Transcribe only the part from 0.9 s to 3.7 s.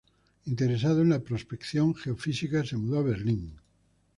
en la prospección geofísica se mudó a Berlín.